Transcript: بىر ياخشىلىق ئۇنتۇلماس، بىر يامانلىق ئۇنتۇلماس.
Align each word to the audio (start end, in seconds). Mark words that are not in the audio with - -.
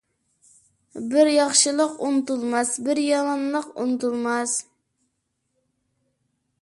بىر 1.09 1.29
ياخشىلىق 1.33 1.93
ئۇنتۇلماس، 2.07 2.71
بىر 2.87 3.03
يامانلىق 3.03 3.69
ئۇنتۇلماس. 3.83 4.59